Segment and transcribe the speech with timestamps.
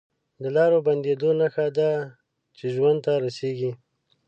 [0.41, 1.89] د لارو بندېدو نښه ده
[2.57, 3.71] چې ژوند ته رسېږي